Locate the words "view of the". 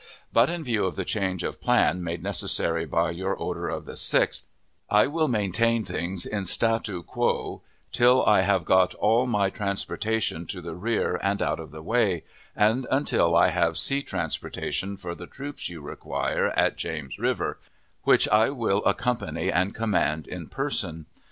0.63-1.05